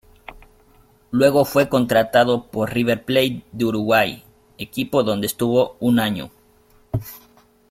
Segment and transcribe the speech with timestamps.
[1.11, 4.23] Luego fue contratado por River Plate de Uruguay,
[4.57, 6.31] equipo en donde estuvo un año.